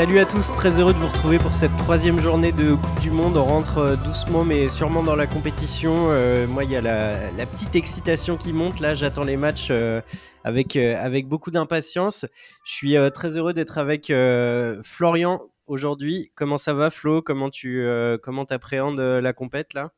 [0.00, 3.10] Salut à tous, très heureux de vous retrouver pour cette troisième journée de Coupe du
[3.10, 3.36] Monde.
[3.36, 6.06] On rentre euh, doucement mais sûrement dans la compétition.
[6.08, 8.80] Euh, moi, il y a la, petite excitation qui monte.
[8.80, 10.00] Là, j'attends les matchs euh,
[10.42, 12.24] avec, avec beaucoup d'impatience.
[12.64, 14.10] Je suis très heureux d'être avec
[14.82, 16.32] Florian aujourd'hui.
[16.34, 17.20] Comment ça va, Flo?
[17.20, 17.86] Comment tu
[18.22, 19.90] comment appréhendes la compète là?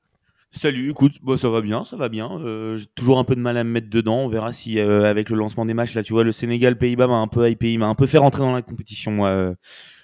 [0.50, 2.41] Salut, écoute, bon, ça va bien, ça va bien.
[2.77, 4.24] J'ai toujours un peu de mal à me mettre dedans.
[4.24, 7.19] On verra si avec le lancement des matchs, là, tu vois, le Sénégal, Pays-Bas m'a
[7.19, 9.24] un peu hypé, m'a un peu fait rentrer dans la compétition,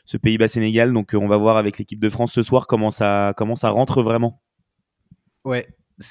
[0.08, 0.94] ce Pays-Bas-Sénégal.
[0.94, 4.02] Donc, on va voir avec l'équipe de France ce soir comment ça, comment ça rentre
[4.02, 4.40] vraiment.
[5.44, 5.66] Ouais,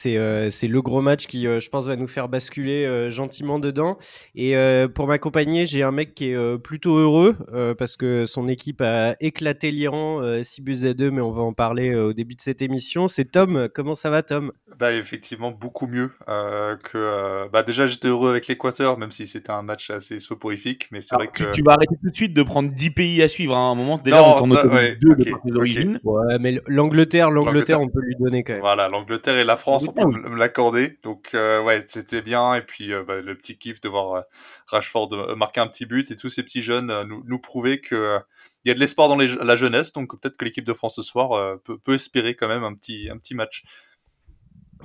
[0.06, 3.58] euh, c'est le gros match qui, euh, je pense, va nous faire basculer euh, gentiment
[3.58, 3.98] dedans.
[4.36, 4.54] Et
[4.94, 7.36] pour m'accompagner, j'ai un mec qui est plutôt heureux
[7.78, 11.54] parce que son équipe a éclaté l'Iran 6 buts à 2, mais on va en
[11.54, 13.08] parler au début de cette émission.
[13.08, 13.68] C'est Tom.
[13.74, 14.52] Comment ça va, Tom?
[14.78, 17.48] Bah, Effectivement, beaucoup mieux que.
[17.50, 20.88] Bah, déjà, j'étais heureux avec l'Équateur, même si c'était un match assez soporifique.
[20.92, 21.52] Mais c'est vrai que.
[21.52, 23.56] Tu vas arrêter tout de suite de prendre 10 pays à suivre.
[23.56, 23.68] Hein.
[23.68, 26.00] À un moment, déjà, on t'en autorise deux de par origines.
[26.04, 28.62] Ouais, mais l'Angleterre, l'Angleterre, on peut lui donner quand même.
[28.62, 30.98] Voilà, l'Angleterre et la France on peut me l'accorder.
[31.04, 32.56] Donc, euh, ouais, c'était bien.
[32.56, 34.22] Et puis, euh, bah, le petit kiff de voir euh,
[34.68, 38.20] Rashford marquer un petit but et tous ces petits jeunes nous, nous prouver que
[38.66, 39.94] il y a de l'espoir dans la jeunesse.
[39.94, 43.10] Donc, peut-être que l'équipe de France ce soir peut, peut, espérer quand même un petit,
[43.10, 43.64] un petit match.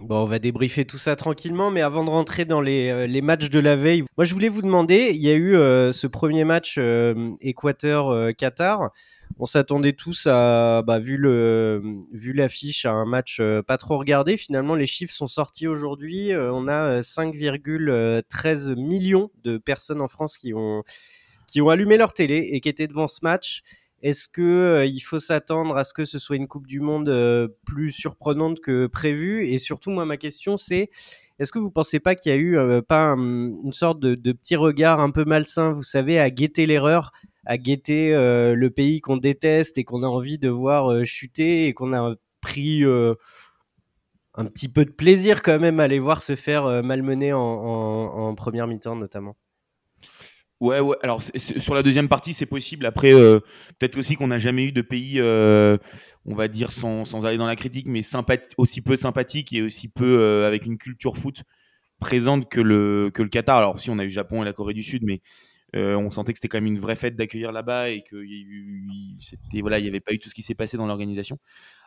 [0.01, 3.51] Bon, on va débriefer tout ça tranquillement, mais avant de rentrer dans les, les matchs
[3.51, 5.53] de la veille, moi je voulais vous demander, il y a eu
[5.93, 6.79] ce premier match
[7.41, 8.91] Équateur-Qatar
[9.39, 11.83] on s'attendait tous à, bah, vu le,
[12.13, 14.37] vu l'affiche, à un match euh, pas trop regardé.
[14.37, 16.33] Finalement, les chiffres sont sortis aujourd'hui.
[16.33, 20.83] Euh, on a 5,13 euh, millions de personnes en France qui ont,
[21.47, 23.63] qui ont allumé leur télé et qui étaient devant ce match.
[24.03, 27.91] Est-ce que il faut s'attendre à ce que ce soit une Coupe du Monde plus
[27.93, 29.47] surprenante que prévu?
[29.47, 30.91] Et surtout, moi, ma question, c'est
[31.39, 35.01] est-ce que vous pensez pas qu'il y a eu pas une sorte de, petit regard
[35.01, 37.13] un peu malsain, vous savez, à guetter l'erreur
[37.45, 41.67] à guetter euh, le pays qu'on déteste et qu'on a envie de voir euh, chuter
[41.67, 43.15] et qu'on a pris euh,
[44.35, 48.67] un petit peu de plaisir quand même à les voir se faire malmener en, première
[48.67, 49.37] mi-temps notamment?
[50.63, 50.97] Ouais, ouais.
[51.03, 52.87] Alors sur la deuxième partie, c'est possible.
[52.87, 57.37] Après, peut-être aussi qu'on n'a jamais eu de pays, on va dire sans, sans, aller
[57.37, 58.03] dans la critique, mais
[58.57, 61.43] aussi peu sympathique et aussi peu avec une culture foot
[61.99, 63.59] présente que le, que le Qatar.
[63.59, 65.21] Alors si on a eu Japon et la Corée du Sud, mais
[65.75, 69.17] euh, on sentait que c'était quand même une vraie fête d'accueillir là-bas et qu'il
[69.55, 71.39] n'y voilà, avait pas eu tout ce qui s'est passé dans l'organisation.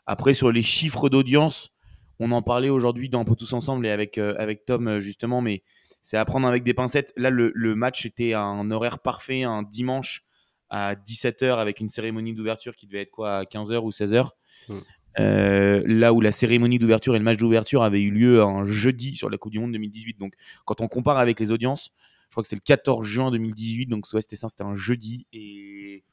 [0.08, 1.70] Après, sur les chiffres d'audience,
[2.20, 5.42] on en parlait aujourd'hui dans peu tous ensemble et avec, euh, avec Tom euh, justement,
[5.42, 5.62] mais
[6.06, 7.12] c'est à prendre avec des pincettes.
[7.18, 10.24] Là, le, match était à un horaire parfait, un dimanche
[10.70, 14.30] à 17h avec une cérémonie d'ouverture qui devait être quoi, à 15h ou 16h.
[14.70, 14.76] Mm.
[15.18, 19.32] là où la cérémonie d'ouverture et le match d'ouverture avaient eu lieu un jeudi sur
[19.32, 20.20] la Coupe du Monde 2018.
[20.20, 20.34] Donc,
[20.66, 21.92] quand on compare avec les audiences,
[22.26, 25.26] je crois que c'est le 14 juin 2018, donc c'était ça, c'était un jeudi.
[25.34, 26.04] Et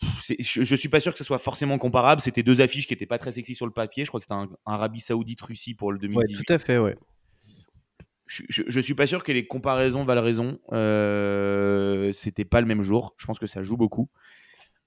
[0.00, 2.22] je, ne suis pas sûr que ce soit forcément comparable.
[2.22, 4.06] C'était deux affiches qui n'étaient pas très sexy sur le papier.
[4.06, 6.38] Je crois que c'était un, Arabie Saoudite-Russie pour le 2018.
[6.38, 6.96] Ouais, tout à fait, ouais.
[8.28, 10.58] Je, ne suis pas sûr que les comparaisons valent raison.
[10.72, 13.14] Euh, c'était pas le même jour.
[13.16, 14.10] Je pense que ça joue beaucoup.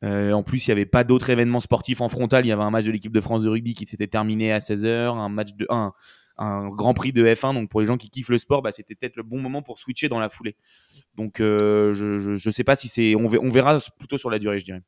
[0.03, 2.45] Euh, en plus, il n'y avait pas d'autres événements sportifs en frontal.
[2.45, 4.59] Il y avait un match de l'équipe de France de rugby qui s'était terminé à
[4.59, 5.91] 16h, un match de 1,
[6.37, 7.55] un Grand Prix de F1.
[7.55, 9.79] Donc pour les gens qui kiffent le sport, bah, c'était peut-être le bon moment pour
[9.79, 10.55] switcher dans la foulée.
[11.15, 13.15] Donc euh, je ne sais pas si c'est.
[13.15, 14.81] On, verra plutôt sur la durée, je dirais.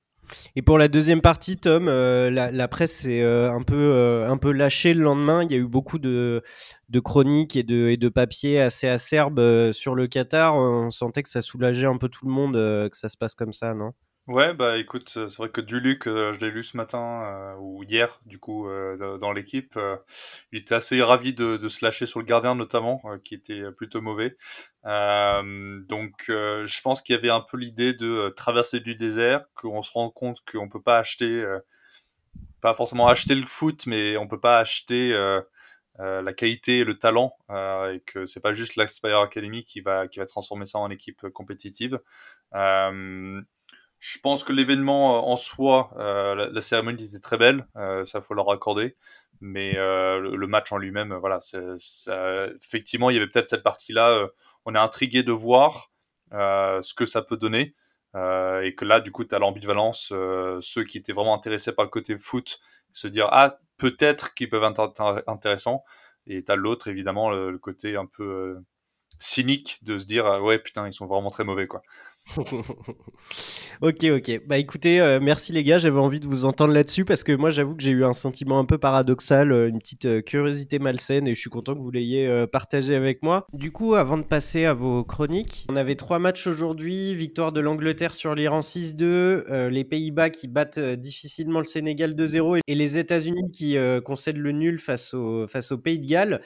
[0.56, 4.52] Et pour la deuxième partie, Tom, euh, la, presse s'est euh, un, peu, un peu
[4.52, 5.44] lâchée le lendemain.
[5.44, 6.44] Il y a eu beaucoup de,
[6.90, 10.56] de chroniques et de, et de papiers assez acerbes sur le Qatar.
[10.56, 13.54] On sentait que ça soulageait un peu tout le monde que ça se passe comme
[13.54, 13.94] ça, non?
[14.28, 17.84] Ouais, bah écoute, c'est vrai que Duluc, euh, je l'ai lu ce matin euh, ou
[17.84, 19.78] hier, du coup, euh, dans l'équipe,
[20.54, 24.00] il était assez ravi de, de, se lâcher sur le gardien notamment, qui était plutôt
[24.02, 24.38] mauvais.
[24.86, 29.92] donc, je pense qu'il y avait un peu l'idée de traverser du désert, qu'on se
[29.92, 31.44] rend compte qu'on peut pas acheter,
[32.62, 35.12] pas forcément acheter le foot, mais on peut pas acheter
[36.00, 40.20] la qualité et le talent, et que c'est pas juste l'Aspire Academy qui va qui
[40.20, 42.00] va transformer ça en équipe compétitive.
[44.06, 48.20] Je pense que l'événement euh, en soi, euh, la, cérémonie était très belle, euh, ça
[48.20, 48.98] faut leur accorder,
[49.40, 51.38] mais le, match en lui-même, voilà,
[52.62, 54.28] effectivement, il y avait peut-être cette partie-là,
[54.66, 55.92] on est intrigué de voir
[56.32, 57.76] ce que ça peut donner,
[58.16, 60.14] et que là, du coup, tu as l'ambivalence,
[60.60, 62.60] ceux qui étaient vraiment intéressés par le côté foot,
[62.92, 65.84] se dire, ah, peut-être qu'ils peuvent être intéressants,
[66.28, 68.58] et tu as l'autre, évidemment, le, côté un peu
[69.20, 71.82] cynique de se dire, ouais, putain, ils sont vraiment très mauvais, quoi.
[73.82, 74.42] ok, ok.
[74.48, 77.50] Bah écoutez, euh, merci les gars, j'avais envie de vous entendre là-dessus parce que moi
[77.50, 81.28] j'avoue que j'ai eu un sentiment un peu paradoxal, euh, une petite euh, curiosité malsaine
[81.28, 83.46] et je suis content que vous l'ayez partagé avec moi.
[83.54, 87.60] Du coup, avant de passer à vos chroniques, on avait trois matchs aujourd'hui, victoire de
[87.60, 93.52] l'Angleterre sur l'Iran 6-2, les Pays-Bas qui battent difficilement le Sénégal 2-0 et les États-Unis
[93.52, 96.42] qui concèdent le nul face au, face au Pays de Galles.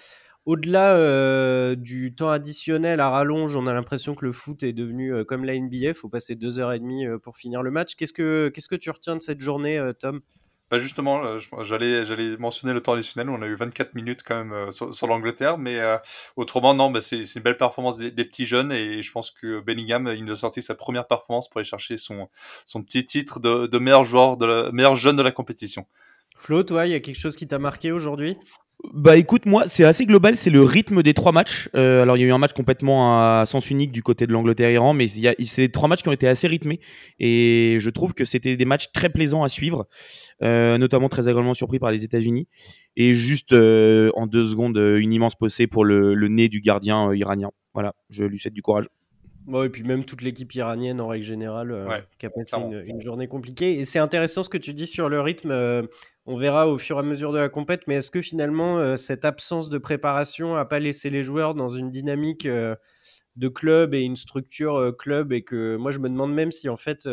[0.48, 5.14] Au-delà euh, du temps additionnel à rallonge, on a l'impression que le foot est devenu
[5.14, 5.90] euh, comme la NBA.
[5.90, 7.96] Il faut passer deux heures et demie euh, pour finir le match.
[7.96, 10.22] Qu'est-ce que, qu'est-ce que tu retiens de cette journée, Tom?
[10.72, 13.30] Bah justement, j'allais, j'allais mentionner le temps additionnel.
[13.30, 15.82] On a eu 24 minutes quand même sur, l'Angleterre, mais
[16.38, 20.14] autrement, non, bah c'est, une belle performance des, petits jeunes et je pense que Bellingham,
[20.16, 22.30] il nous a sorti sa première performance pour aller chercher son,
[22.66, 25.86] son petit titre de, de meilleur joueur, de la, meilleur jeune de la compétition.
[26.38, 28.38] Flo, toi, il y a quelque chose qui t'a marqué aujourd'hui?
[28.94, 31.68] Bah écoute, moi c'est assez global, c'est le rythme des trois matchs.
[31.76, 34.32] Euh, alors il y a eu un match complètement à sens unique du côté de
[34.32, 36.80] l'Angleterre-Iran, mais c'est trois matchs qui ont été assez rythmés
[37.20, 39.88] et je trouve que c'était des matchs très plaisants à suivre,
[40.44, 42.48] euh, notamment très agréablement surpris par les États-Unis.
[42.96, 47.50] Et juste euh, en deux secondes, une immense possée pour le, nez du gardien iranien.
[47.74, 48.86] Voilà, je lui souhaite du courage.
[49.48, 53.02] Bon, et puis même toute l'équipe iranienne en règle générale qui a passé une, une,
[53.02, 53.80] journée compliquée.
[53.80, 55.88] Et c'est intéressant ce que tu dis sur le rythme
[56.28, 58.98] on verra au fur et à mesure de la compète, mais est-ce que finalement euh,
[58.98, 62.76] cette absence de préparation n'a pas laissé les joueurs dans une dynamique euh,
[63.38, 66.68] de club et une structure euh, club et que moi je me demande même si
[66.68, 67.08] en fait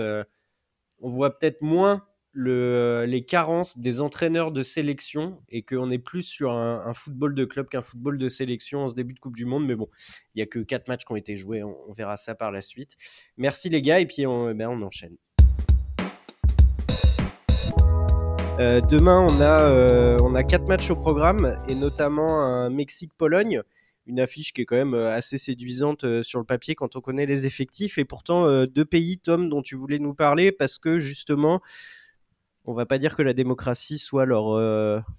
[1.01, 2.05] on voit peut-être moins
[2.35, 7.69] les carences des entraîneurs de sélection et qu'on est plus sur un, football de club
[7.69, 9.67] qu'un football de sélection en ce début de Coupe du Monde.
[9.67, 9.89] Mais bon,
[10.35, 12.61] il n'y a que quatre matchs qui ont été joués, on, verra ça par la
[12.61, 12.97] suite.
[13.37, 15.17] Merci les gars et puis on, ben, on enchaîne.
[18.61, 23.63] Euh, demain, on a, euh, on a quatre matchs au programme et notamment un Mexique-Pologne,
[24.07, 27.27] une affiche qui est quand même euh, assez séduisante sur le papier quand on connaît
[27.27, 27.99] les effectifs.
[27.99, 31.61] Et pourtant, deux pays, Tom, dont tu voulais nous parler parce que justement,
[32.65, 34.59] on va pas dire que la démocratie soit leur,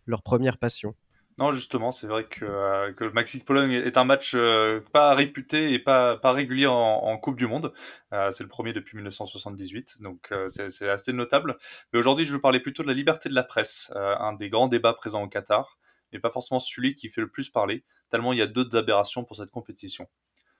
[0.05, 0.95] leur première passion.
[1.37, 5.73] Non, justement, c'est vrai que, euh, que le Mexique-Pologne est un match euh, pas réputé
[5.73, 7.73] et pas, pas régulier en, Coupe du Monde.
[8.13, 11.57] Euh, c'est le premier depuis 1978, donc c'est assez notable.
[11.91, 14.67] Mais aujourd'hui, je veux parler plutôt de la liberté de la presse, un des grands
[14.67, 15.77] débats présents au Qatar,
[16.13, 19.25] mais pas forcément celui qui fait le plus parler, tellement il y a d'autres aberrations
[19.25, 20.07] pour cette compétition.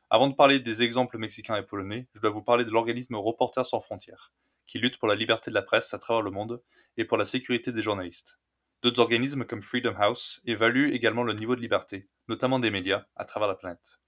[0.09, 3.65] Avant de parler des exemples mexicains et polonais, je dois vous parler de l'organisme Reporters
[3.65, 4.33] sans frontières,
[4.67, 6.61] qui lutte pour la liberté de la presse à travers le monde
[6.97, 8.39] et pour la sécurité des journalistes.
[8.81, 13.25] D'autres organismes comme Freedom House évaluent également le niveau de liberté, notamment des médias, à
[13.25, 13.99] travers la planète.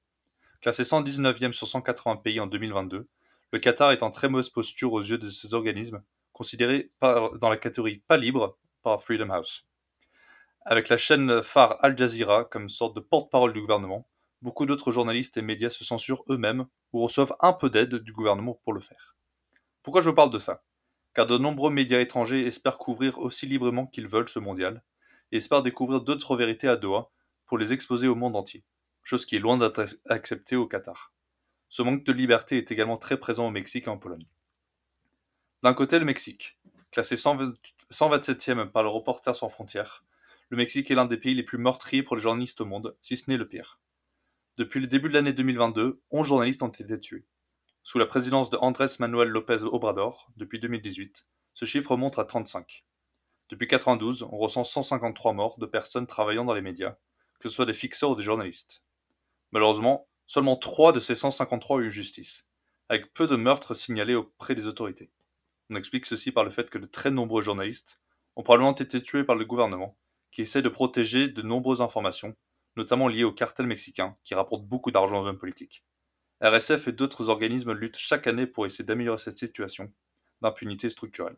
[0.62, 3.07] Classé 119e sur 180 pays en 2022,
[3.54, 7.57] le Qatar est en très mauvaise posture aux yeux de ces organismes, considérés dans la
[7.57, 9.68] catégorie pas libre par Freedom House.
[10.65, 14.07] Avec la chaîne phare Al Jazeera comme sorte de porte-parole du gouvernement,
[14.42, 18.59] beaucoup d'autres journalistes et médias se censurent eux-mêmes ou reçoivent un peu d'aide du gouvernement
[18.63, 19.17] pour le faire.
[19.88, 20.66] Pourquoi je parle de ça?
[21.13, 24.84] Car de nombreux médias étrangers espèrent couvrir aussi librement qu'ils veulent ce mondial,
[25.31, 27.10] et espèrent découvrir d'autres vérités à Doha
[27.45, 28.66] pour les exposer au monde entier,
[29.01, 31.13] chose qui est loin d'être acceptée au Qatar.
[31.69, 34.28] Ce manque de liberté est également très présent au Mexique et en Pologne.
[35.63, 36.60] D'un côté, le Mexique,
[36.92, 40.04] classé 127e par le Reporter sans frontières,
[40.50, 43.16] le Mexique est l'un des pays les plus meurtriers pour les journalistes au monde, si
[43.16, 43.80] ce n'est le pire.
[44.57, 47.24] Depuis le début de l'année 2022, 11 journalistes ont été tués.
[47.89, 52.86] Sous la présidence de Andrés Manuel López Obrador, depuis 2018, ce chiffre monte à 35.
[53.48, 56.98] Depuis 92, on recense 153 morts de personnes travaillant dans les médias,
[57.39, 58.84] que ce soit des fixeurs ou des journalistes.
[59.54, 62.45] Malheureusement, seulement 3 de ces 153 ont eu justice,
[62.90, 65.09] avec peu de meurtres signalés auprès des autorités.
[65.69, 68.02] On explique ceci par le fait que de très nombreux journalistes
[68.35, 69.97] ont probablement été tués par le gouvernement,
[70.33, 72.35] qui essaie de protéger de nombreuses informations,
[72.76, 75.85] notamment liées au cartel mexicain, qui rapporte beaucoup d'argent aux hommes politiques.
[76.42, 79.92] RSF et d'autres organismes luttent chaque année pour essayer d'améliorer cette situation
[80.42, 81.38] d'impunité structurelle,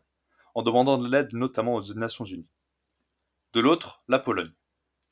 [0.54, 2.48] en demandant de l'aide notamment aux Nations Unies.
[3.54, 4.52] De l'autre, la Pologne.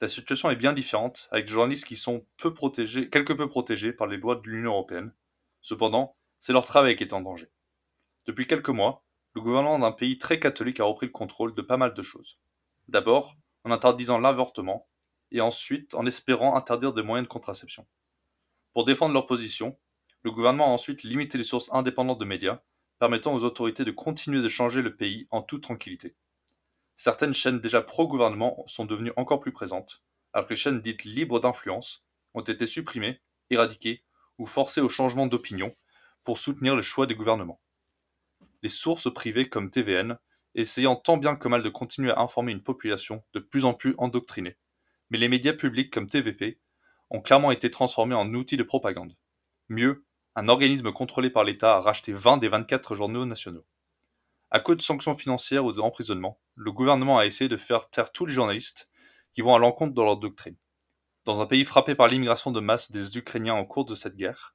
[0.01, 3.93] La situation est bien différente, avec des journalistes qui sont peu protégés, quelque peu protégés
[3.93, 5.13] par les lois de l'Union européenne.
[5.63, 7.51] Cependant, c'est leur travail qui est en danger.
[8.27, 9.05] Depuis quelques mois,
[9.35, 12.39] le gouvernement d'un pays très catholique a repris le contrôle de pas mal de choses.
[12.89, 14.87] D'abord, en interdisant l'avortement,
[15.31, 17.87] et ensuite en espérant interdire des moyens de contraception.
[18.73, 19.79] Pour défendre leur position,
[20.23, 22.61] le gouvernement a ensuite limité les sources indépendantes de médias,
[22.99, 26.15] permettant aux autorités de continuer de changer le pays en toute tranquillité.
[26.97, 31.41] Certaines chaînes déjà pro-gouvernement sont devenues encore plus présentes, alors que les chaînes dites libres
[31.41, 33.21] d'influence ont été supprimées,
[33.51, 34.03] éradiquées
[34.39, 35.75] ou forcées au changement d'opinion
[36.25, 37.61] pour soutenir le choix des gouvernements.
[38.63, 40.19] Les sources privées comme TVN,
[40.55, 43.95] essayant tant bien que mal de continuer à informer une population de plus en plus
[43.99, 44.57] endoctrinée,
[45.11, 46.59] mais les médias publics comme TVP
[47.11, 49.17] ont clairement été transformés en outils de propagande.
[49.69, 53.67] Mieux, un organisme contrôlé par l'État a racheté 20 des 24 journaux nationaux.
[54.51, 58.25] À cause de sanctions financières ou d'emprisonnement, le gouvernement a essayé de faire taire tous
[58.25, 58.89] les journalistes
[59.35, 60.57] qui vont à l'encontre de leur doctrine.
[61.25, 64.55] Dans un pays frappé par l'immigration de masse des Ukrainiens en cours de cette guerre,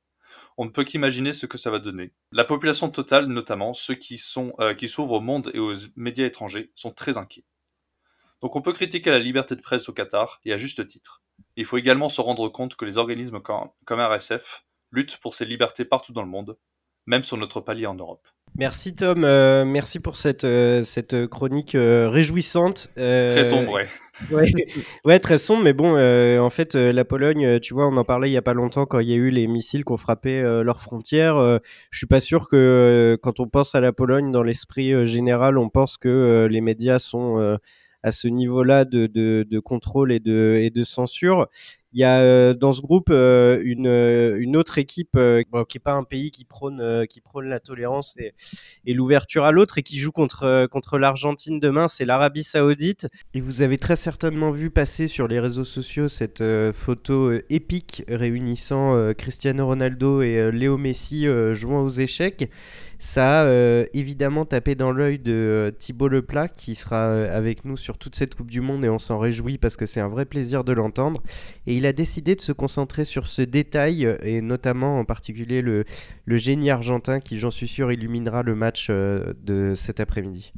[0.58, 2.14] on ne peut qu'imaginer ce que ça va donner.
[2.32, 6.26] La population totale, notamment ceux qui sont euh, qui s'ouvrent au monde et aux médias
[6.26, 7.46] étrangers, sont très inquiets.
[8.42, 11.23] Donc on peut critiquer la liberté de presse au Qatar, et à juste titre.
[11.56, 15.86] Il faut également se rendre compte que les organismes comme, RSF luttent pour ces libertés
[15.86, 16.58] partout dans le monde,
[17.06, 18.28] même sur notre palier en Europe.
[18.56, 22.92] Merci Tom, euh, merci pour cette, euh, cette chronique euh, réjouissante.
[22.96, 23.88] Très sombre, ouais.
[24.32, 24.52] ouais.
[25.06, 25.98] ouais, très sombre, mais bon,
[26.40, 29.00] en fait, la Pologne, tu vois, on en parlait il y a pas longtemps quand
[29.00, 31.60] il y a eu les missiles qui ont frappé leurs frontières.
[31.90, 35.70] je suis pas sûr que quand on pense à la Pologne, dans l'esprit général, on
[35.70, 37.58] pense que les médias sont
[38.04, 41.48] à ce niveau-là de, de, contrôle et de, et de censure.
[41.94, 45.84] Il y a euh, dans ce groupe euh, une, euh, une autre équipe qui est
[45.84, 48.34] pas un pays qui prône qui prône la tolérance et,
[48.86, 53.08] et l'ouverture à l'autre et qui joue contre contre l'Argentine demain, c'est l'Arabie Saoudite.
[53.36, 56.44] Et vous avez très certainement vu passer sur les réseaux sociaux cette
[56.74, 62.50] photo épique réunissant Cristiano Ronaldo et Léo Messi jouant aux échecs.
[63.06, 67.66] Ça a euh, évidemment tapé dans l'œil de euh, Thibaut Leplat qui sera euh, avec
[67.66, 70.08] nous sur toute cette Coupe du Monde et on s'en réjouit parce que c'est un
[70.08, 71.22] vrai plaisir de l'entendre.
[71.68, 75.84] Et il a décidé de se concentrer sur ce détail et notamment en particulier le,
[76.24, 80.54] le génie argentin qui j'en suis sûr illuminera le match de cet après-midi.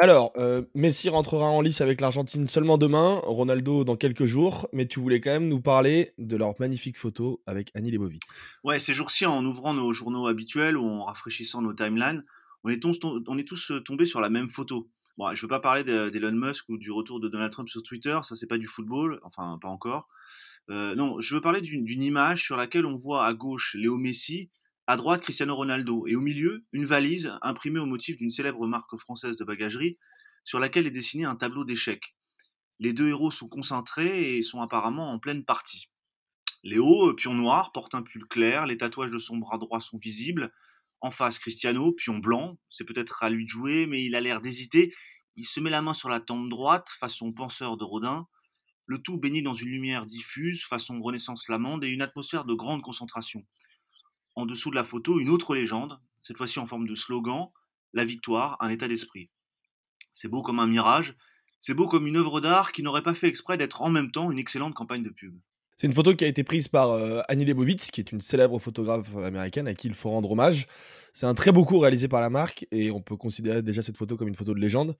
[0.00, 4.86] Alors, euh, Messi rentrera en lice avec l'Argentine seulement demain, Ronaldo dans quelques jours, mais
[4.86, 8.22] tu voulais quand même nous parler de leur magnifique photo avec Annie Leibovitz.
[8.62, 12.24] Ouais, ces jours-ci, en ouvrant nos journaux habituels ou en rafraîchissant nos timelines,
[12.62, 13.00] on est, tous,
[13.72, 14.88] euh, tombés sur la même photo.
[15.16, 18.20] Bon, je veux pas parler d'Elon Musk ou du retour de Donald Trump sur Twitter,
[18.22, 20.06] ça c'est pas du football, enfin pas encore.
[20.70, 24.48] Euh, non, je veux parler d'une image sur laquelle on voit à gauche Léo Messi
[24.88, 26.06] à droite, Cristiano Ronaldo.
[26.06, 29.98] Et au milieu, une valise imprimée au motif d'une célèbre marque française de bagagerie
[30.44, 32.16] sur laquelle est dessiné un tableau d'échecs.
[32.78, 35.90] Les deux héros sont concentrés et sont apparemment en pleine partie.
[36.64, 40.54] Léo, pion noir, porte un pull clair, les tatouages de son bras droit sont visibles.
[41.02, 44.40] En face, Cristiano, pion blanc, c'est peut-être à lui de jouer, mais il a l'air
[44.40, 44.94] d'hésiter.
[45.36, 48.26] Il se met la main sur la tempe droite, façon penseur de Rodin.
[48.86, 52.80] Le tout baigné dans une lumière diffuse, façon Renaissance flamande, et une atmosphère de grande
[52.80, 53.44] concentration
[54.38, 57.48] en dessous de la photo une autre légende, cette fois-ci en forme de slogan
[57.92, 59.30] La victoire, un état d'esprit.
[60.12, 61.16] C'est beau comme un mirage,
[61.58, 64.30] c'est beau comme une œuvre d'art qui n'aurait pas fait exprès d'être en même temps
[64.30, 65.34] une excellente campagne de pub.
[65.76, 68.60] C'est une photo qui a été prise par euh, Annie Leibovitz, qui est une célèbre
[68.60, 70.68] photographe américaine à qui il faut rendre hommage.
[71.12, 73.96] C'est un très beau coup réalisé par la marque et on peut considérer déjà cette
[73.96, 74.96] photo comme une photo de légende.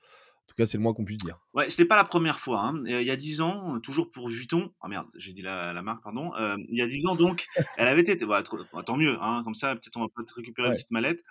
[0.49, 1.39] En tout cas, c'est le moins qu'on puisse dire.
[1.53, 2.63] Ouais, c'était pas la première fois.
[2.63, 2.83] Hein.
[2.87, 4.73] Il y a dix ans, euh, toujours pour Vuitton.
[4.81, 6.35] Ah merde, j'ai dit la, marque, pardon.
[6.37, 7.45] Euh, il y a dix ans, donc,
[7.77, 8.17] elle avait été.
[8.25, 11.23] Bah, tant mieux, hein, comme ça, peut-être on va peut-être récupérer une petite mallette.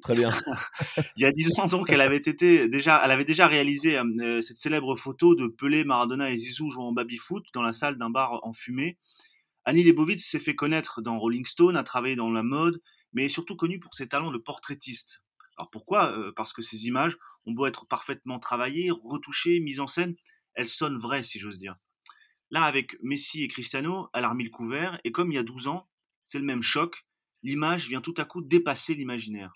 [0.00, 0.30] Très bien.
[1.16, 4.40] il y a dix ans, donc, elle avait été déjà, elle avait déjà réalisé euh,
[4.40, 8.08] cette célèbre photo de Pelé, Maradona et Zizou jouant au baby-foot dans la salle d'un
[8.08, 8.96] bar en fumée.
[9.66, 12.80] Annie Leibovitz s'est fait connaître dans Rolling Stone, a travaillé dans la mode,
[13.12, 15.20] mais est surtout connue pour ses talents de portraitiste.
[15.58, 16.12] Alors pourquoi?
[16.34, 17.16] Parce que ces images
[17.46, 20.16] ont beau être parfaitement travaillées, retouchées, mises en scène,
[20.54, 21.76] elles sonnent vraies, si j'ose dire.
[22.50, 25.42] Là, avec Messi et Cristiano, elle a remis le couvert, et comme il y a
[25.42, 25.88] 12 ans,
[26.24, 27.06] c'est le même choc,
[27.42, 29.52] l'image vient tout à coup dépasser l'imaginaire.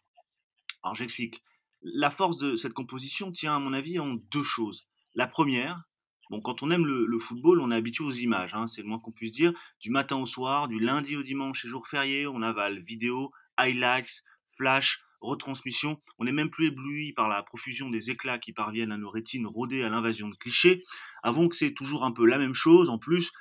[0.83, 1.43] Alors j'explique.
[1.83, 4.87] La force de cette composition tient, à mon avis, en deux choses.
[5.15, 5.85] La première,
[6.31, 8.99] bon, quand on aime le, football, on est habitué aux images, hein, c'est le moins
[8.99, 9.53] qu'on puisse dire.
[9.81, 14.25] Du matin au soir, du lundi au dimanche et jour férié, on avale vidéo, highlights,
[14.57, 16.01] flash, retransmission.
[16.19, 19.47] On n'est même plus ébloui par la profusion des éclats qui parviennent à nos rétines
[19.47, 20.85] rodées à l'invasion de clichés.
[21.23, 22.91] Avons que c'est toujours un peu la même chose.
[22.91, 23.33] En plus,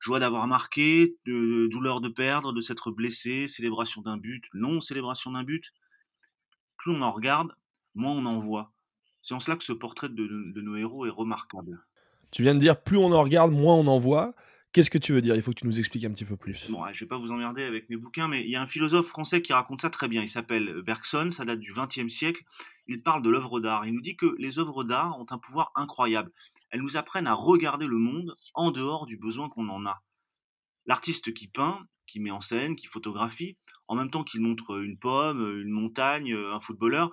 [0.00, 5.44] joie d'avoir marqué, douleur de perdre, de s'être blessé, célébration d'un but, non célébration d'un
[5.44, 5.72] but.
[6.78, 7.54] Plus on en regarde,
[7.94, 8.72] moins on en voit.
[9.22, 11.84] C'est en cela que ce portrait de, de nos héros est remarquable.
[12.30, 14.34] Tu viens de dire plus on en regarde, moins on en voit.
[14.72, 15.34] Qu'est-ce que tu veux dire?
[15.34, 16.70] Il faut que tu nous expliques un petit peu plus.
[16.70, 19.08] Bon, je vais pas vous emmerder avec mes bouquins, mais il y a un philosophe
[19.08, 20.22] français qui raconte ça très bien.
[20.22, 22.44] Il s'appelle Bergson, ça date du XXe siècle.
[22.86, 23.84] Il parle de l'œuvre d'art.
[23.84, 26.30] Il nous dit que les œuvres d'art ont un pouvoir incroyable.
[26.70, 30.04] Elles nous apprennent à regarder le monde en dehors du besoin qu'on en a.
[30.86, 33.58] L'artiste qui peint, qui met en scène, qui photographie,
[33.88, 37.10] en même temps qu'il montre une pomme, une montagne, un footballeur,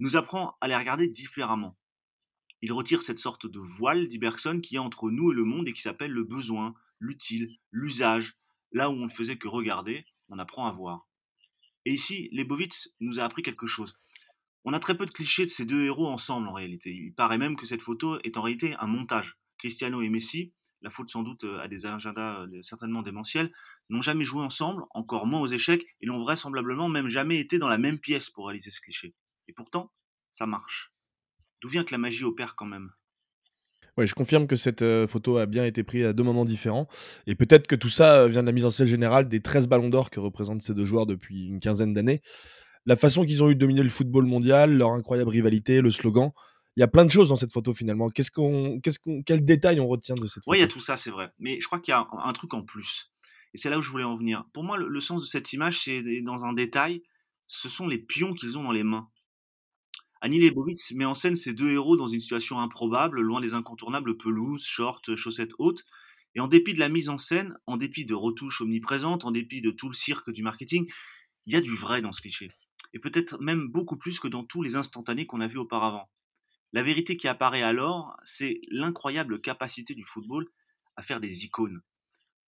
[0.00, 1.76] nous apprend à les regarder différemment.
[2.62, 5.68] Il retire cette sorte de voile, dit Bergson, qui est entre nous et le monde
[5.68, 8.38] et qui s'appelle le besoin, l'utile, l'usage,
[8.72, 11.08] là où on ne faisait que regarder, on apprend à voir.
[11.84, 13.96] Et ici, Lebowitz nous a appris quelque chose.
[14.64, 16.92] On a très peu de clichés de ces deux héros ensemble en réalité.
[16.92, 19.38] Il paraît même que cette photo est en réalité un montage.
[19.58, 23.52] Cristiano et Messi, la faute sans doute à des agendas certainement démentiels,
[23.88, 27.68] n'ont jamais joué ensemble, encore moins aux échecs, et n'ont vraisemblablement même jamais été dans
[27.68, 29.14] la même pièce pour réaliser ce cliché.
[29.46, 29.92] Et pourtant,
[30.32, 30.92] ça marche.
[31.60, 32.90] D'où vient que la magie opère quand même?
[33.96, 36.86] Ouais, je confirme que cette photo a bien été prise à deux moments différents.
[37.26, 39.88] Et peut-être que tout ça vient de la mise en scène générale des 13 ballons
[39.88, 42.20] d'or que représentent ces deux joueurs depuis une quinzaine d'années.
[42.86, 46.30] La façon qu'ils ont eu de dominer le football mondial, leur incroyable rivalité, le slogan.
[46.76, 48.10] Il y a plein de choses dans cette photo finalement.
[48.10, 50.68] Qu'est-ce qu'on, qu'est-ce qu'on, quel détail on retient de cette photo Oui, il y a
[50.68, 51.32] tout ça, c'est vrai.
[51.38, 53.10] Mais je crois qu'il y a un, truc en plus.
[53.54, 54.44] Et c'est là où je voulais en venir.
[54.52, 57.02] Pour moi, le sens de cette image, c'est dans un détail.
[57.48, 59.08] Ce sont les pions qu'ils ont dans les mains.
[60.26, 64.16] Annie Leibovitz met en scène ces deux héros dans une situation improbable, loin des incontournables
[64.16, 65.84] pelouses, shorts, chaussettes hautes.
[66.34, 69.60] Et en dépit de la mise en scène, en dépit de retouches omniprésentes, en dépit
[69.60, 70.90] de tout le cirque du marketing,
[71.46, 72.50] il y a du vrai dans ce cliché.
[72.92, 76.10] Et peut-être même beaucoup plus que dans tous les instantanés qu'on a vus auparavant.
[76.72, 80.48] La vérité qui apparaît alors, c'est l'incroyable capacité du football
[80.96, 81.82] à faire des icônes.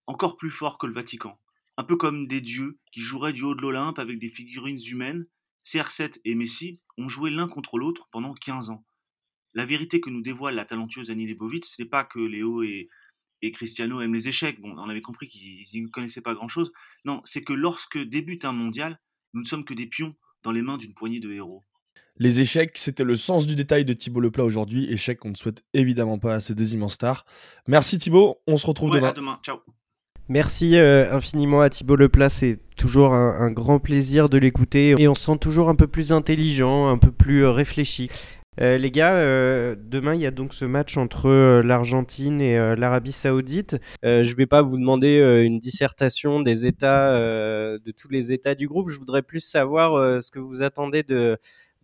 [0.05, 1.39] Encore plus fort que le Vatican.
[1.77, 5.27] Un peu comme des dieux qui joueraient du haut de l'Olympe avec des figurines humaines,
[5.65, 8.85] CR7 et Messi ont joué l'un contre l'autre pendant 15 ans.
[9.53, 12.89] La vérité que nous dévoile la talentueuse Annie Leibovitz, ce n'est pas que Léo et,
[13.53, 14.59] Cristiano aiment les échecs.
[14.61, 16.71] Bon, on avait compris qu'ils ne connaissaient pas grand-chose.
[17.05, 18.99] Non, c'est que lorsque débute un mondial,
[19.33, 21.63] nous ne sommes que des pions dans les mains d'une poignée de héros.
[22.17, 24.91] Les échecs, c'était le sens du détail de Thibaut Leplat aujourd'hui.
[24.91, 27.25] Échecs qu'on ne souhaite évidemment pas à ces deux immenses stars.
[27.65, 29.13] Merci Thibaut, on se retrouve demain.
[29.13, 29.39] demain.
[29.41, 29.59] Ciao.
[30.31, 35.15] Merci euh, infiniment à Thibaut Leplat, c'est toujours un, grand plaisir de l'écouter et on
[35.15, 38.11] se sent toujours un peu plus intelligent, un peu plus euh, réfléchi.
[38.61, 39.15] Euh, les gars,
[39.75, 43.77] demain il y a donc ce match entre l'Argentine et l'Arabie Saoudite.
[44.03, 48.67] je ne vais pas vous demander une dissertation des États, de tous les États du
[48.67, 48.89] groupe.
[48.89, 51.39] Je voudrais plus savoir ce que vous attendez de,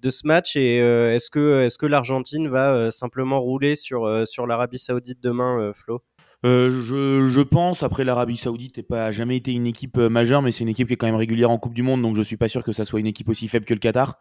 [0.07, 4.05] ce match et est-ce que, l'Argentine va simplement rouler sur
[4.45, 6.03] l'Arabie Saoudite demain, Flo?
[6.45, 10.63] Euh, je, pense, après l'Arabie Saoudite n'a jamais été une équipe euh, majeure, mais c'est
[10.63, 12.47] une équipe qui est quand même régulière en Coupe du Monde, donc je suis pas
[12.47, 14.19] sûr que ça soit une équipe aussi faible que le Qatar.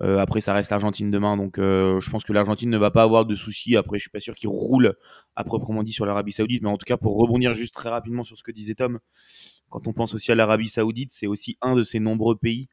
[0.00, 3.26] Euh, après, ça reste l'Argentine demain, donc je pense que l'Argentine ne va pas avoir
[3.26, 3.76] de soucis.
[3.76, 4.94] Après, je suis pas sûr qu'ils roulent
[5.36, 8.24] à proprement dit sur l'Arabie Saoudite, mais en tout cas, pour rebondir juste très rapidement
[8.24, 8.98] sur ce que disait Tom,
[9.68, 12.68] quand on pense aussi à l'Arabie Saoudite, c'est aussi un de ces nombreux pays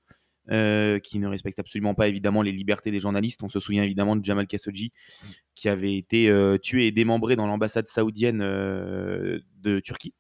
[0.52, 3.42] euh, qui ne respecte absolument pas évidemment les libertés des journalistes.
[3.42, 4.92] On se souvient évidemment de Jamal Khashoggi
[5.56, 10.14] qui avait été euh, tué et démembré dans l'ambassade saoudienne euh, de Turquie.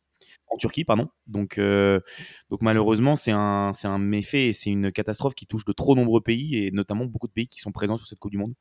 [0.47, 1.09] En Turquie, pardon.
[1.27, 1.59] Donc,
[2.49, 5.95] donc malheureusement, c'est un, c'est un méfait et c'est une catastrophe qui touche de trop
[5.95, 8.53] nombreux pays et notamment beaucoup de pays qui sont présents sur cette Coupe du Monde.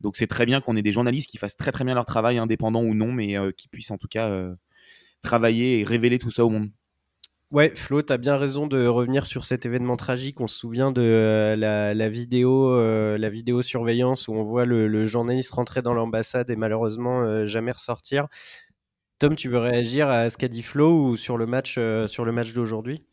[0.00, 2.38] Donc c'est très bien qu'on ait des journalistes qui fassent très très bien leur travail,
[2.38, 4.46] indépendant ou non, mais qui puissent en tout cas
[5.22, 6.70] travailler et révéler tout ça au monde.
[7.52, 10.40] Ouais, Flo, tu bien raison de revenir sur cet événement tragique.
[10.40, 15.04] On se souvient de euh, la, vidéo, euh, la vidéo surveillance où on voit le,
[15.04, 18.28] journaliste rentrer dans l'ambassade et malheureusement euh, jamais ressortir.
[19.22, 22.54] Tom, tu veux réagir à ce qu'a dit Flo ou sur le match, le match
[22.54, 23.04] d'aujourd'hui?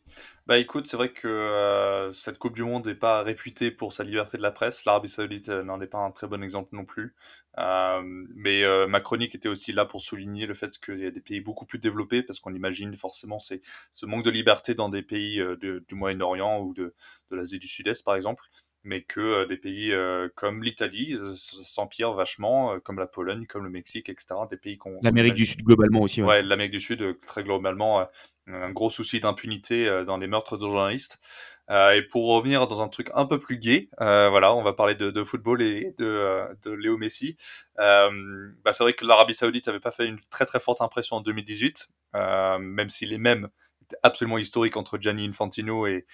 [0.48, 4.02] Bah écoute, c'est vrai que euh, cette Coupe du Monde n'est pas réputée pour sa
[4.02, 4.84] liberté de la presse.
[4.84, 7.14] L'Arabie Saoudite euh, n'en est pas un très bon exemple non plus.
[7.58, 8.00] Euh,
[8.34, 11.40] mais ma chronique était aussi là pour souligner le fait qu'il y a des pays
[11.40, 15.94] beaucoup plus développés, parce qu'on imagine forcément ce manque de liberté dans des pays du
[15.94, 16.92] Moyen-Orient ou de
[17.30, 18.42] l'Asie du Sud-Est par exemple
[18.82, 19.92] mais que des pays
[20.34, 24.34] comme l'Italie s'empirent vachement, comme la Pologne, comme le Mexique, etc.
[24.50, 24.98] Des pays qu'on.
[25.02, 26.22] L'Amérique du Sud globalement aussi.
[26.22, 28.06] Ouais, l'Amérique du Sud très globalement,
[28.46, 31.20] un gros souci d'impunité dans les meurtres de journalistes.
[31.68, 35.24] et pour revenir dans un truc un peu plus gai, voilà, on va parler de,
[35.24, 37.36] football et de, de Léo Messi.
[37.76, 41.20] Bah, c'est vrai que l'Arabie Saoudite n'avait pas fait une très très forte impression en
[41.20, 43.48] 2018, même si les mêmes
[43.82, 46.06] étaient absolument historiques entre Gianni Infantino et,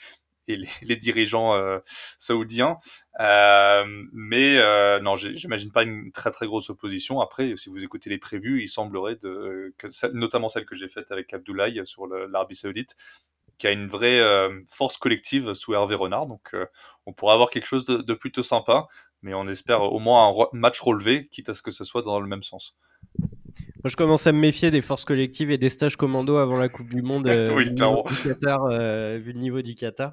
[0.48, 1.78] et les, dirigeants euh,
[2.18, 2.78] saoudiens.
[3.20, 7.20] Euh, mais euh, non, j'imagine pas une très très grosse opposition.
[7.20, 11.12] Après, si vous écoutez les prévues, il semblerait, de, que, notamment celle que j'ai faite
[11.12, 12.96] avec Abdoulaye sur l'Arabie Saoudite,
[13.58, 14.20] qui a une vraie
[14.68, 16.26] force collective sous Hervé Renard.
[16.26, 16.54] Donc,
[17.06, 18.86] on pourrait avoir quelque chose de, plutôt sympa,
[19.22, 22.20] mais on espère au moins un match relevé, quitte à ce que ce soit dans
[22.20, 22.76] le même sens
[23.88, 26.88] je commence à me méfier des forces collectives et des stages commando avant la Coupe
[26.88, 27.74] du Monde, euh, vu, le du
[28.24, 30.12] Qatar, euh, vu, le niveau du Qatar.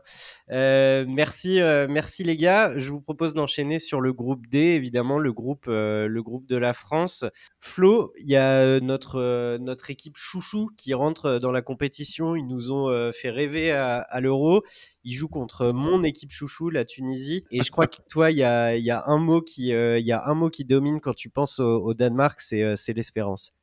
[0.52, 1.60] Euh, merci,
[1.90, 2.74] merci les gars.
[2.78, 6.74] Je vous propose d'enchaîner sur le groupe D, évidemment, le groupe, le groupe de la
[6.74, 7.26] France.
[7.60, 12.36] Flo, il y a notre, notre équipe chouchou qui rentre dans la compétition.
[12.36, 14.64] Ils nous ont fait rêver à, l'Euro.
[15.04, 17.44] Ils jouent contre mon équipe chouchou, la Tunisie.
[17.52, 20.12] Et je crois que toi, il y a, y a, un mot qui, il y
[20.12, 23.54] a un mot qui domine quand tu penses au Danemark, c'est l'espérance.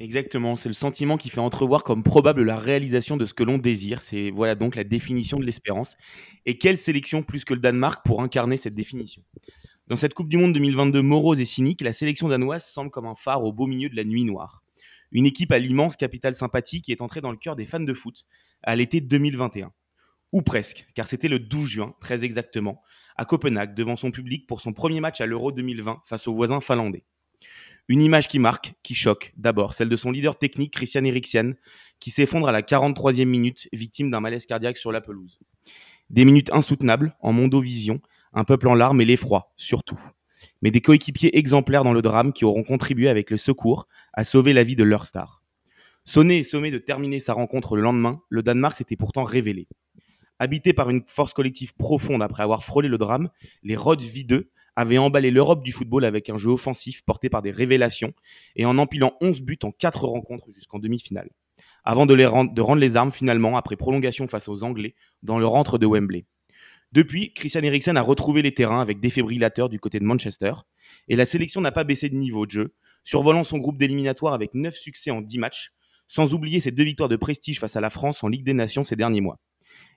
[0.00, 3.58] Exactement, c'est le sentiment qui fait entrevoir comme probable la réalisation de ce que l'on
[3.58, 4.00] désire.
[4.00, 5.96] C'est voilà donc la définition de l'espérance.
[6.46, 9.22] Et quelle sélection plus que le Danemark pour incarner cette définition?
[9.88, 13.16] Dans cette Coupe du Monde 2022 morose et cynique, la sélection danoise semble comme un
[13.16, 14.62] phare au beau milieu de la nuit noire.
[15.10, 17.94] Une équipe à l'immense capital sympathie qui est entrée dans le cœur des fans de
[17.94, 18.24] foot
[18.62, 19.72] à l'été 2021.
[20.32, 22.82] Ou presque, car c'était le 12 juin, très exactement,
[23.16, 26.60] à Copenhague, devant son public pour son premier match à l'Euro 2020 face aux voisins
[26.60, 27.04] finlandais.
[27.88, 31.56] Une image qui marque, qui choque, d'abord, celle de son leader technique, Christian Eriksen,
[32.00, 35.38] qui s'effondre à la 43e minute, victime d'un malaise cardiaque sur la pelouse.
[36.10, 38.00] Des minutes insoutenables, en mondovision,
[38.34, 39.98] un peuple en larmes et l'effroi, surtout.
[40.60, 44.52] Mais des coéquipiers exemplaires dans le drame qui auront contribué avec le secours à sauver
[44.52, 45.42] la vie de leur star.
[46.04, 49.66] Sonné et sommé de terminer sa rencontre le lendemain, le Danemark s'était pourtant révélé.
[50.38, 53.30] Habité par une force collective profonde après avoir frôlé le drame,
[53.62, 54.44] les Rods V2
[54.78, 58.12] avait emballé l'Europe du football avec un jeu offensif porté par des révélations
[58.54, 61.30] et en empilant 11 buts en 4 rencontres jusqu'en demi-finale,
[61.82, 65.86] avant de, rendre les armes finalement après prolongation face aux Anglais dans le rentre de
[65.86, 66.26] Wembley.
[66.92, 70.52] Depuis, Christian Eriksen a retrouvé les terrains avec défibrillateur du côté de Manchester,
[71.08, 74.54] et la sélection n'a pas baissé de niveau de jeu, survolant son groupe d'éliminatoire avec
[74.54, 75.72] 9 succès en 10 matchs,
[76.06, 78.84] sans oublier ses deux victoires de prestige face à la France en Ligue des Nations
[78.84, 79.40] ces derniers mois.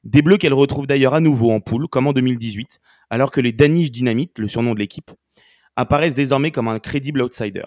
[0.04, 2.80] Des Bleus qu'elle retrouve d'ailleurs à nouveau en poule, comme en 2018,
[3.12, 5.12] alors que les Danish Dynamite, le surnom de l'équipe,
[5.76, 7.66] apparaissent désormais comme un crédible outsider.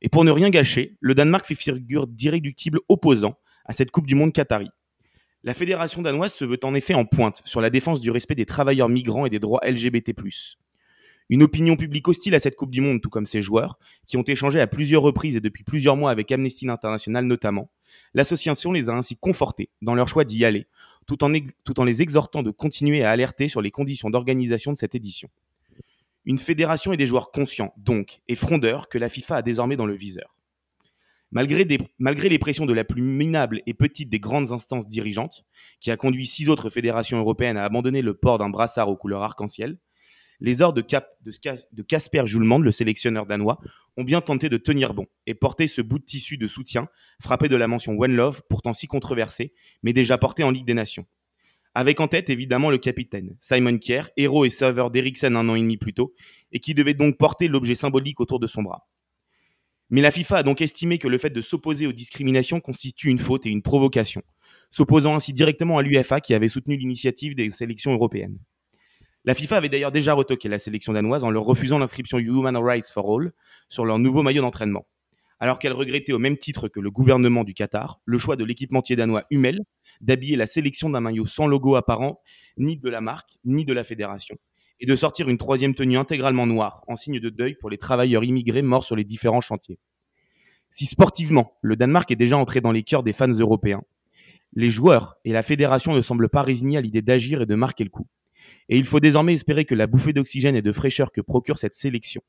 [0.00, 4.16] Et pour ne rien gâcher, le Danemark fait figure d'irréductible opposant à cette Coupe du
[4.16, 4.70] Monde Qatari.
[5.44, 8.46] La fédération danoise se veut en effet en pointe sur la défense du respect des
[8.46, 10.12] travailleurs migrants et des droits LGBT.
[11.28, 14.24] Une opinion publique hostile à cette Coupe du Monde, tout comme ses joueurs, qui ont
[14.24, 17.70] échangé à plusieurs reprises et depuis plusieurs mois avec Amnesty International notamment,
[18.14, 20.66] l'association les a ainsi confortés dans leur choix d'y aller,
[21.06, 25.28] tout en, les exhortant de continuer à alerter sur les conditions d'organisation de cette édition.
[26.24, 29.86] Une fédération et des joueurs conscients, donc, et frondeurs que la FIFA a désormais dans
[29.86, 30.36] le viseur.
[31.32, 35.44] Malgré, les pressions de la plus minable et petite des grandes instances dirigeantes,
[35.80, 39.22] qui a conduit six autres fédérations européennes à abandonner le port d'un brassard aux couleurs
[39.22, 39.78] arc-en-ciel,
[40.42, 43.58] les ordres de, Casper Julemand, le sélectionneur danois,
[43.96, 46.88] ont bien tenté de tenir bon et porter ce bout de tissu de soutien,
[47.20, 50.74] frappé de la mention One Love, pourtant si controversée, mais déjà porté en Ligue des
[50.74, 51.06] Nations
[51.74, 55.60] avec en tête évidemment le capitaine, Simon Kier, héros et serveur d'Eriksen un an et
[55.60, 56.14] demi plus tôt,
[56.52, 58.86] et qui devait donc porter l'objet symbolique autour de son bras.
[59.88, 63.18] Mais la FIFA a donc estimé que le fait de s'opposer aux discriminations constitue une
[63.18, 64.22] faute et une provocation,
[64.70, 68.38] s'opposant ainsi directement à l'UFA qui avait soutenu l'initiative des sélections européennes.
[69.24, 72.90] La FIFA avait d'ailleurs déjà retoqué la sélection danoise en leur refusant l'inscription Human Rights
[72.92, 73.32] for All
[73.68, 74.84] sur leur nouveau maillot d'entraînement,
[75.38, 78.96] alors qu'elle regrettait au même titre que le gouvernement du Qatar le choix de l'équipementier
[78.96, 79.60] danois Hummel
[80.00, 82.20] d'habiller la sélection d'un maillot sans logo apparent,
[82.56, 84.36] ni de la marque, ni de la fédération,
[84.80, 88.24] et de sortir une troisième tenue intégralement noire, en signe de deuil pour les travailleurs
[88.24, 89.78] immigrés morts sur les différents chantiers.
[90.68, 93.84] Si sportivement, le Danemark est déjà entré dans les cœurs des fans européens,
[94.54, 97.84] les joueurs et la fédération ne semblent pas résignés à l'idée d'agir et de marquer
[97.84, 98.08] le coup.
[98.68, 101.74] Et il faut désormais espérer que la bouffée d'oxygène et de fraîcheur que procure cette
[101.74, 102.22] sélection,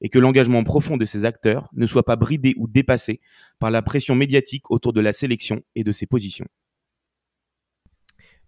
[0.00, 3.20] et que l'engagement profond de ses acteurs ne soit pas bridé ou dépassé
[3.58, 6.46] par la pression médiatique autour de la sélection et de ses positions.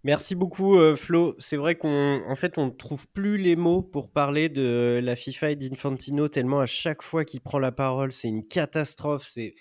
[0.03, 1.35] Merci beaucoup euh, Flo.
[1.37, 5.15] C'est vrai qu'on en fait on ne trouve plus les mots pour parler de la
[5.15, 9.53] FIFA et d'Infantino tellement à chaque fois qu'il prend la parole, c'est une catastrophe, c'est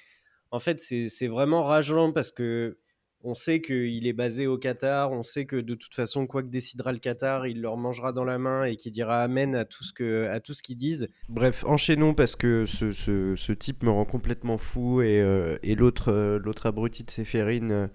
[0.51, 2.79] en fait c'est vraiment rageant parce que
[3.22, 6.48] on sait qu'il est basé au Qatar, on sait que de toute façon quoi que
[6.48, 9.85] décidera le Qatar, il leur mangera dans la main et qu'il dira amen à tout
[9.85, 11.09] ce qu'ils disent.
[11.28, 16.66] Bref, enchaînons parce que ce, type me rend complètement fou et, euh, l'autre euh, l'autre
[16.66, 17.90] abruti de Séphérine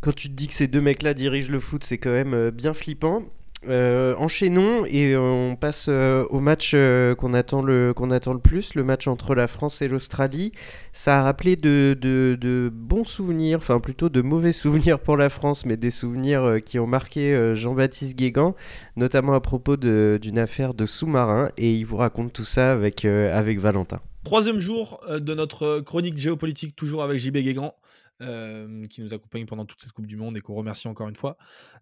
[0.00, 2.50] quand tu te dis que ces deux mecs-là dirigent le foot, c'est quand même euh,
[2.50, 3.24] bien flippant.
[3.68, 6.76] Euh, enchaînons et on passe euh, au match
[7.18, 10.52] qu'on attend, le, attend le plus, le match entre la France et l'Australie.
[10.92, 15.66] Ça a rappelé de, de, bons souvenirs, enfin plutôt de mauvais souvenirs pour la France,
[15.66, 18.54] mais des souvenirs qui ont marqué Jean-Baptiste Guégan,
[18.96, 21.50] notamment à propos d'une affaire de sous-marin.
[21.56, 24.00] Et il vous raconte tout ça avec, avec Valentin.
[24.24, 27.74] Troisième jour de notre chronique géopolitique, toujours avec JB Guégan.
[28.22, 31.16] Euh, qui nous accompagne pendant toute cette Coupe du Monde et qu'on remercie encore une
[31.16, 31.36] fois.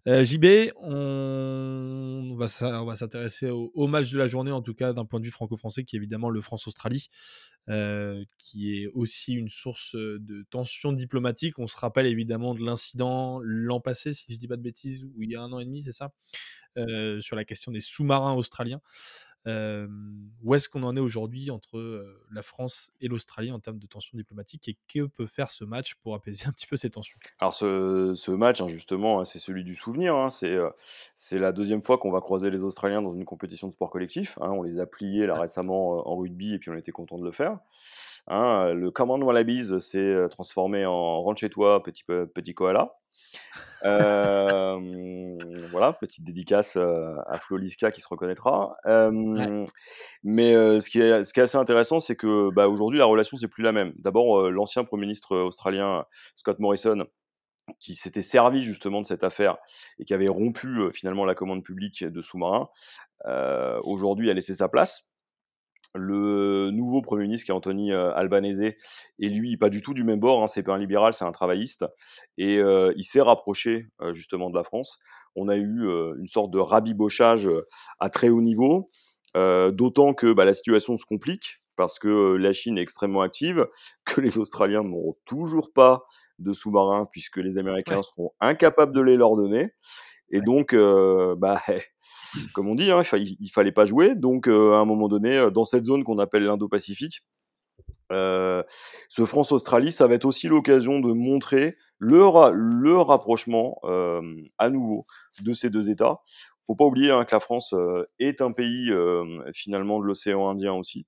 [0.05, 5.21] Euh, JB, on va, s'intéresser au, match de la journée, en tout cas d'un point
[5.21, 7.07] de vue franco-français, qui est évidemment le France-Australie,
[7.69, 11.57] euh, qui est aussi une source de tension diplomatique.
[11.57, 15.05] On se rappelle évidemment de l'incident l'an passé, si je ne dis pas de bêtises,
[15.05, 16.11] ou il y a un an et demi, c'est ça,
[17.21, 18.81] sur la question des sous-marins australiens
[19.45, 24.17] où est-ce qu'on en est aujourd'hui entre la France et l'Australie en termes de tensions
[24.17, 27.17] diplomatiques et que peut faire ce match pour apaiser un petit peu ces tensions?
[27.39, 30.15] Alors ce, match, hein, justement, hein, c'est celui du souvenir.
[30.15, 33.89] Hein, c'est la deuxième fois qu'on va croiser les Australiens dans une compétition de sport
[33.89, 34.37] collectif.
[34.41, 37.31] on les a pliés là récemment en rugby et puis on était content de le
[37.31, 37.59] faire.
[38.27, 42.97] Hein, le Command Wallabies s'est transformé en rentre chez toi, petit, petit koala.
[43.83, 48.77] Voilà, petite dédicace à Flo Liska qui se reconnaîtra.
[50.23, 53.37] Mais ce, qui est, ce qui est assez intéressant, c'est que bah, aujourd'hui, la relation,
[53.37, 53.93] c'est plus la même.
[53.97, 57.05] D'abord, l'ancien Premier ministre australien Scott Morrison
[57.79, 59.57] qui s'était servi justement de cette affaire
[59.97, 62.69] et qui avait rompu finalement la commande publique de sous-marins,
[63.83, 65.09] aujourd'hui a laissé sa place.
[65.97, 68.73] Le nouveau Premier ministre qui est Anthony Albanese,
[69.19, 71.31] et lui pas du tout du même bord, hein, c'est pas un libéral, c'est un
[71.31, 71.85] travailliste,
[72.37, 74.99] et il s'est rapproché justement de la France.
[75.35, 77.49] On a eu une sorte de rabibochage
[77.99, 78.89] à très haut niveau,
[79.33, 83.67] d'autant que bah, la situation se complique parce que la Chine est extrêmement active,
[84.05, 86.03] que les Australiens n'auront toujours pas
[86.39, 89.71] de sous-marins puisque les Américains seront incapables de les leur donner.
[90.29, 91.61] Et donc, bah,
[92.53, 94.15] comme on dit, hein, il, fallait pas jouer.
[94.15, 97.21] Donc, à un moment donné, dans cette zone qu'on appelle l'Indo-Pacifique,
[98.09, 98.65] ce
[99.25, 102.19] France-Australie, ça va être aussi l'occasion de montrer le,
[102.51, 103.79] le rapprochement
[104.57, 105.05] à nouveau
[105.41, 106.19] de ces deux États.
[106.61, 107.73] Faut pas oublier hein, que la France
[108.19, 108.91] est un pays
[109.53, 111.05] finalement de l'océan Indien aussi,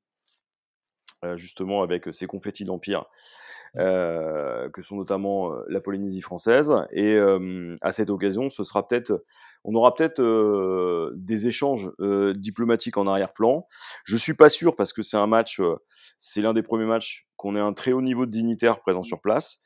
[1.36, 3.06] justement avec ses confettis d'empire.
[3.76, 6.74] Euh, que sont notamment euh, la Polynésie française.
[6.92, 7.18] Et
[7.82, 9.24] à cette occasion, ce sera peut-être,
[9.68, 11.92] on aura peut-être euh, des échanges
[12.36, 13.68] diplomatiques en arrière-plan.
[14.06, 15.62] Je suis pas sûr parce que c'est un match,
[16.18, 19.22] c'est l'un des premiers matchs qu'on ait un très haut niveau de dignitaires présents sur
[19.22, 19.60] place.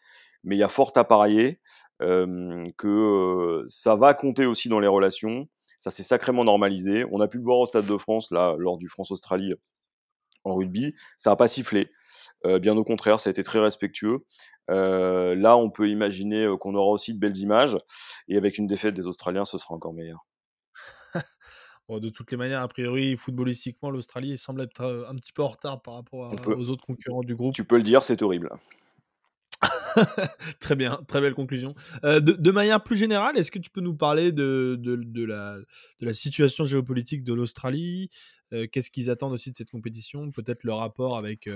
[0.44, 1.62] Mais il y a fort à parier
[2.00, 5.48] que ça va compter aussi dans les relations.
[5.78, 7.06] Ça s'est sacrément normalisé.
[7.12, 9.54] On a pu le voir au Stade de France là lors du France-Australie
[10.43, 10.95] en rugby.
[11.17, 11.91] Ça n'a pas sifflé.
[12.45, 14.25] Euh, bien au contraire, ça a été très respectueux.
[14.69, 17.77] Euh, là, on peut imaginer euh, qu'on aura aussi de belles images.
[18.27, 20.25] Et avec une défaite des Australiens, ce sera encore meilleur.
[21.89, 25.82] de toutes les manières, a priori, footballistiquement, l'Australie semble être un petit peu en retard
[25.82, 27.54] par rapport aux autres concurrents du groupe.
[27.54, 28.49] Tu peux le dire, c'est horrible.
[30.60, 31.76] très bien, très belle conclusion.
[32.04, 36.13] de, manière plus générale, est-ce que tu peux nous parler de, de, la, de la
[36.13, 38.10] situation géopolitique de l'Australie?
[38.71, 40.30] Qu'est-ce qu'ils attendent aussi de cette compétition?
[40.32, 41.50] Peut-être le rapport avec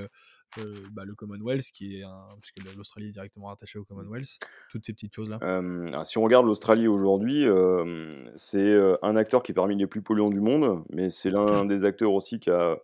[0.91, 4.39] bah, le Commonwealth, qui est un, puisque l'Australie est directement rattachée au Commonwealth,
[4.71, 5.39] toutes ces petites choses-là.
[6.03, 7.45] si on regarde l'Australie aujourd'hui,
[8.35, 11.85] c'est un acteur qui est parmi les plus polluants du monde, mais c'est l'un des
[11.85, 12.77] acteurs aussi qui a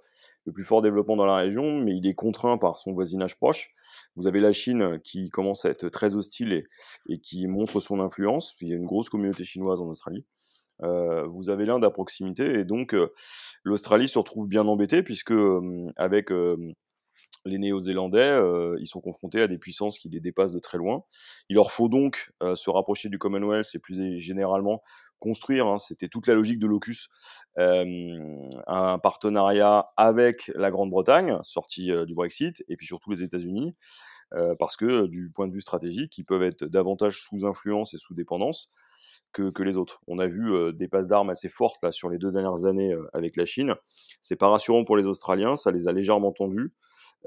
[0.46, 3.72] le plus fort développement dans la région, mais il est contraint par son voisinage proche.
[4.16, 6.66] Vous avez la Chine qui commence à être très hostile
[7.08, 8.56] et, qui montre son influence.
[8.62, 10.26] Il y a une grosse communauté chinoise en Australie.
[10.84, 12.96] Euh, vous avez l'Inde à proximité et donc
[13.64, 15.34] l'Australie se retrouve bien embêtée puisque
[15.96, 16.32] avec
[17.46, 21.04] les Néo-Zélandais, euh, ils sont confrontés à des puissances qui les dépassent de très loin.
[21.50, 24.82] Il leur faut donc euh, se rapprocher du Commonwealth et plus généralement
[25.20, 27.10] construire, hein, c'était toute la logique de l'OCUS,
[27.60, 33.76] euh, un partenariat avec la Grande-Bretagne, sortie du Brexit, et puis surtout les États-Unis,
[34.58, 38.16] parce que du point de vue stratégique, ils peuvent être davantage sous influence et sous
[38.16, 38.72] dépendance
[39.32, 40.02] que, que les autres.
[40.08, 43.36] On a vu des passes d'armes assez fortes là, sur les deux dernières années avec
[43.36, 43.76] la Chine.
[44.22, 46.74] C'est pas rassurant pour les Australiens, ça les a légèrement tendus.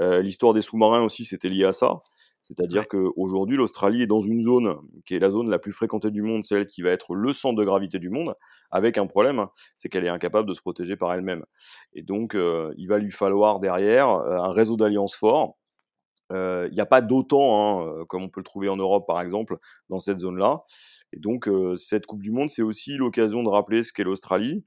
[0.00, 2.00] Euh, l'histoire des sous-marins aussi, c'était lié à ça.
[2.42, 4.76] C'est-à-dire qu'aujourd'hui, l'Australie est dans une zone
[5.07, 7.57] qui est la zone la plus fréquentée du monde, celle qui va être le centre
[7.57, 8.35] de gravité du monde,
[8.70, 11.44] avec un problème, hein, c'est qu'elle est incapable de se protéger par elle-même.
[11.94, 15.57] Et donc, euh, il va lui falloir derrière euh, un réseau d'alliances fort.
[16.30, 19.57] Il n'y a pas d'OTAN, hein, comme on peut le trouver en Europe par exemple,
[19.88, 20.64] dans cette zone-là.
[21.12, 24.64] Et donc, cette Coupe du Monde, c'est aussi l'occasion de rappeler ce qu'est l'Australie.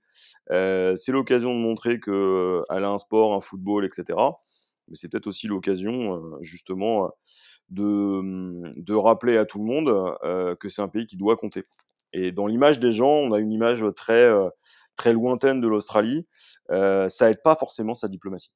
[0.50, 4.16] c'est l'occasion de montrer qu'elle a un sport, un football, etc
[4.88, 7.12] mais c'est peut-être aussi l'occasion justement
[7.70, 11.66] de, mmh, de, rappeler à tout le monde que c'est un pays qui doit compter.
[12.14, 14.30] Et dans l'image des gens, on a une image très,
[14.96, 16.26] très lointaine de l'Australie.
[16.70, 18.52] ça aide pas forcément sa diplomatie.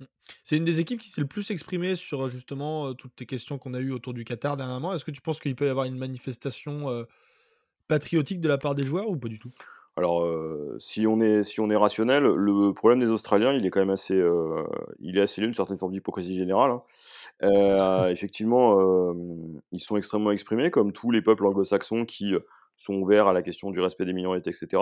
[0.00, 0.04] Mmh.
[0.44, 3.74] C'est une des équipes qui s'est le plus exprimée sur justement toutes les questions qu'on
[3.74, 4.94] a eues autour du Qatar dernièrement.
[4.94, 7.06] Est-ce que tu penses qu'il peut y avoir une manifestation
[7.88, 9.52] patriotique de la part des joueurs ou pas du tout?
[9.98, 10.24] Alors,
[10.78, 13.90] si on est si on est rationnel, le problème des Australiens, il est quand même
[13.90, 14.14] assez,
[15.00, 16.70] il est assez une certaine forme d'hypocrisie générale,
[17.42, 18.06] hein.
[18.08, 19.12] effectivement,
[19.72, 22.34] ils sont extrêmement exprimés comme tous les peuples anglo-saxons qui,
[22.76, 24.80] sont ouverts à la question du respect des minorités etc.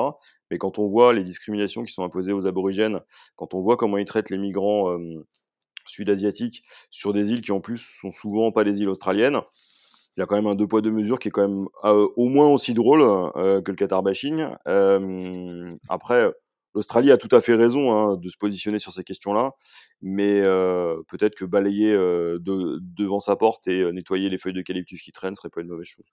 [0.51, 3.01] Mais quand on voit les discriminations qui sont imposées aux aborigènes,
[3.37, 4.99] quand on voit comment ils traitent les migrants,
[5.87, 9.41] sud-asiatiques sur des îles qui en plus sont souvent pas des îles australiennes
[10.17, 12.09] il y a quand même un deux poids deux mesures qui est quand même euh,
[12.17, 14.47] au moins aussi drôle euh, que le Qatar bashing.
[14.67, 16.33] Euh, après,
[16.75, 19.53] l'Australie a tout à fait raison hein, de se positionner sur ces questions-là,
[20.01, 20.41] mais
[21.09, 25.51] peut-être que balayer de, devant sa porte et nettoyer les feuilles d'eucalyptus qui traînent serait
[25.51, 26.07] pas une mauvaise chose.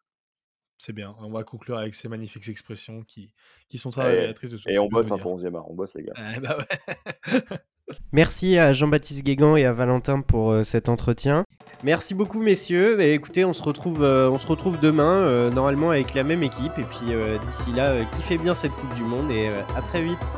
[0.77, 1.15] C'est bien.
[1.19, 3.33] On va conclure avec ces magnifiques expressions qui,
[3.69, 5.69] qui sont très révélatrices de ce Et on bosse un pour 11e art.
[5.69, 6.13] On bosse, les gars.
[6.41, 7.41] bah ouais.
[8.11, 11.43] Merci à Jean-Baptiste Guégan et à Valentin pour euh, cet entretien.
[11.83, 13.01] Merci beaucoup messieurs.
[13.01, 16.43] Et écoutez, on se retrouve, euh, on se retrouve demain euh, normalement avec la même
[16.43, 16.77] équipe.
[16.77, 17.13] Et puis
[17.45, 20.31] d'ici là, kiffez bien cette Coupe du Monde et à très vite.